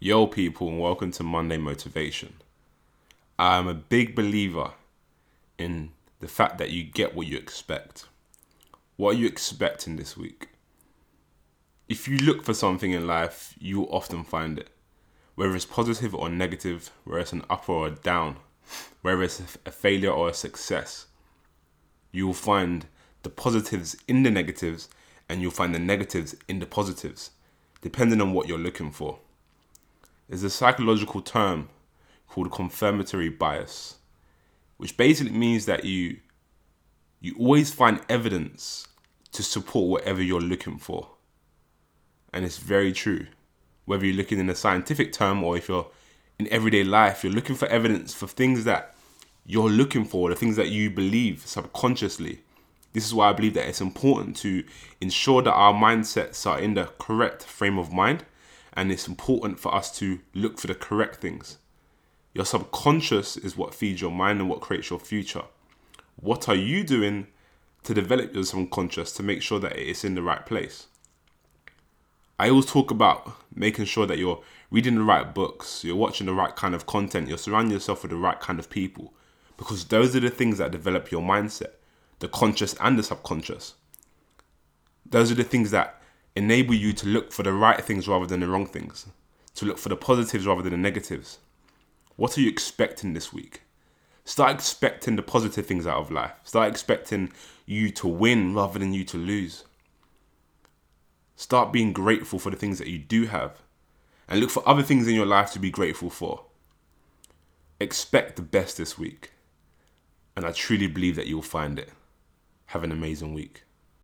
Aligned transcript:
Yo, 0.00 0.28
people, 0.28 0.68
and 0.68 0.78
welcome 0.78 1.10
to 1.10 1.24
Monday 1.24 1.56
Motivation. 1.56 2.34
I'm 3.36 3.66
a 3.66 3.74
big 3.74 4.14
believer 4.14 4.74
in 5.58 5.90
the 6.20 6.28
fact 6.28 6.58
that 6.58 6.70
you 6.70 6.84
get 6.84 7.16
what 7.16 7.26
you 7.26 7.36
expect. 7.36 8.04
What 8.94 9.16
are 9.16 9.18
you 9.18 9.26
expecting 9.26 9.96
this 9.96 10.16
week? 10.16 10.50
If 11.88 12.06
you 12.06 12.16
look 12.16 12.44
for 12.44 12.54
something 12.54 12.92
in 12.92 13.08
life, 13.08 13.56
you 13.58 13.80
will 13.80 13.92
often 13.92 14.22
find 14.22 14.56
it. 14.56 14.68
Whether 15.34 15.56
it's 15.56 15.64
positive 15.64 16.14
or 16.14 16.28
negative, 16.28 16.92
whether 17.02 17.18
it's 17.18 17.32
an 17.32 17.42
up 17.50 17.68
or 17.68 17.88
a 17.88 17.90
down, 17.90 18.36
whether 19.02 19.24
it's 19.24 19.58
a 19.66 19.72
failure 19.72 20.12
or 20.12 20.28
a 20.28 20.34
success, 20.34 21.06
you 22.12 22.24
will 22.24 22.34
find 22.34 22.86
the 23.24 23.30
positives 23.30 23.96
in 24.06 24.22
the 24.22 24.30
negatives 24.30 24.88
and 25.28 25.42
you'll 25.42 25.50
find 25.50 25.74
the 25.74 25.80
negatives 25.80 26.36
in 26.46 26.60
the 26.60 26.66
positives, 26.66 27.32
depending 27.80 28.20
on 28.20 28.32
what 28.32 28.46
you're 28.46 28.58
looking 28.58 28.92
for. 28.92 29.18
There's 30.28 30.42
a 30.42 30.50
psychological 30.50 31.22
term 31.22 31.70
called 32.28 32.52
confirmatory 32.52 33.30
bias, 33.30 33.96
which 34.76 34.96
basically 34.96 35.36
means 35.36 35.64
that 35.66 35.84
you 35.84 36.18
you 37.20 37.34
always 37.38 37.72
find 37.72 38.00
evidence 38.08 38.86
to 39.32 39.42
support 39.42 39.88
whatever 39.88 40.22
you're 40.22 40.40
looking 40.40 40.78
for. 40.78 41.08
And 42.32 42.44
it's 42.44 42.58
very 42.58 42.92
true. 42.92 43.26
Whether 43.86 44.06
you're 44.06 44.16
looking 44.16 44.38
in 44.38 44.48
a 44.50 44.54
scientific 44.54 45.12
term 45.12 45.42
or 45.42 45.56
if 45.56 45.68
you're 45.68 45.88
in 46.38 46.46
everyday 46.48 46.84
life, 46.84 47.24
you're 47.24 47.32
looking 47.32 47.56
for 47.56 47.66
evidence 47.68 48.14
for 48.14 48.28
things 48.28 48.64
that 48.64 48.94
you're 49.44 49.70
looking 49.70 50.04
for, 50.04 50.28
the 50.28 50.36
things 50.36 50.56
that 50.56 50.68
you 50.68 50.90
believe 50.90 51.44
subconsciously. 51.46 52.42
This 52.92 53.06
is 53.06 53.14
why 53.14 53.30
I 53.30 53.32
believe 53.32 53.54
that 53.54 53.66
it's 53.66 53.80
important 53.80 54.36
to 54.36 54.62
ensure 55.00 55.42
that 55.42 55.52
our 55.52 55.72
mindsets 55.72 56.46
are 56.46 56.60
in 56.60 56.74
the 56.74 56.84
correct 56.98 57.42
frame 57.42 57.78
of 57.78 57.92
mind 57.92 58.24
and 58.78 58.92
it's 58.92 59.08
important 59.08 59.58
for 59.58 59.74
us 59.74 59.90
to 59.98 60.20
look 60.34 60.56
for 60.56 60.68
the 60.68 60.74
correct 60.74 61.16
things. 61.16 61.58
Your 62.32 62.44
subconscious 62.44 63.36
is 63.36 63.56
what 63.56 63.74
feeds 63.74 64.00
your 64.00 64.12
mind 64.12 64.38
and 64.38 64.48
what 64.48 64.60
creates 64.60 64.88
your 64.88 65.00
future. 65.00 65.42
What 66.14 66.48
are 66.48 66.54
you 66.54 66.84
doing 66.84 67.26
to 67.82 67.92
develop 67.92 68.32
your 68.32 68.44
subconscious 68.44 69.10
to 69.14 69.24
make 69.24 69.42
sure 69.42 69.58
that 69.58 69.72
it 69.72 69.84
is 69.84 70.04
in 70.04 70.14
the 70.14 70.22
right 70.22 70.46
place? 70.46 70.86
I 72.38 72.50
always 72.50 72.66
talk 72.66 72.92
about 72.92 73.32
making 73.52 73.86
sure 73.86 74.06
that 74.06 74.18
you're 74.18 74.44
reading 74.70 74.94
the 74.94 75.02
right 75.02 75.34
books, 75.34 75.82
you're 75.82 75.96
watching 75.96 76.28
the 76.28 76.32
right 76.32 76.54
kind 76.54 76.72
of 76.72 76.86
content, 76.86 77.26
you're 77.26 77.36
surrounding 77.36 77.72
yourself 77.72 78.02
with 78.02 78.12
the 78.12 78.16
right 78.16 78.38
kind 78.38 78.60
of 78.60 78.70
people, 78.70 79.12
because 79.56 79.86
those 79.86 80.14
are 80.14 80.20
the 80.20 80.30
things 80.30 80.58
that 80.58 80.70
develop 80.70 81.10
your 81.10 81.22
mindset, 81.22 81.72
the 82.20 82.28
conscious 82.28 82.76
and 82.80 82.96
the 82.96 83.02
subconscious. 83.02 83.74
Those 85.04 85.32
are 85.32 85.34
the 85.34 85.42
things 85.42 85.72
that 85.72 85.97
enable 86.38 86.74
you 86.74 86.92
to 86.92 87.06
look 87.08 87.32
for 87.32 87.42
the 87.42 87.52
right 87.52 87.84
things 87.84 88.06
rather 88.06 88.24
than 88.26 88.40
the 88.40 88.46
wrong 88.46 88.66
things, 88.66 89.06
to 89.56 89.66
look 89.66 89.76
for 89.76 89.88
the 89.88 89.96
positives 89.96 90.46
rather 90.46 90.62
than 90.62 90.70
the 90.70 90.78
negatives. 90.78 91.38
What 92.14 92.38
are 92.38 92.40
you 92.40 92.48
expecting 92.48 93.12
this 93.12 93.32
week? 93.32 93.62
Start 94.24 94.54
expecting 94.54 95.16
the 95.16 95.22
positive 95.22 95.66
things 95.66 95.86
out 95.86 95.98
of 95.98 96.12
life. 96.12 96.34
Start 96.44 96.68
expecting 96.68 97.32
you 97.66 97.90
to 97.92 98.06
win 98.06 98.54
rather 98.54 98.78
than 98.78 98.92
you 98.92 99.02
to 99.04 99.16
lose. 99.16 99.64
Start 101.34 101.72
being 101.72 101.92
grateful 101.92 102.38
for 102.38 102.50
the 102.50 102.56
things 102.56 102.78
that 102.78 102.88
you 102.88 102.98
do 102.98 103.26
have 103.26 103.62
and 104.28 104.38
look 104.38 104.50
for 104.50 104.68
other 104.68 104.82
things 104.82 105.08
in 105.08 105.14
your 105.14 105.26
life 105.26 105.50
to 105.52 105.58
be 105.58 105.70
grateful 105.70 106.10
for. 106.10 106.44
Expect 107.80 108.36
the 108.36 108.42
best 108.42 108.76
this 108.76 108.98
week, 108.98 109.32
and 110.36 110.44
I 110.44 110.52
truly 110.52 110.86
believe 110.86 111.16
that 111.16 111.26
you'll 111.26 111.42
find 111.42 111.78
it. 111.78 111.90
Have 112.66 112.84
an 112.84 112.92
amazing 112.92 113.34
week. 113.34 113.62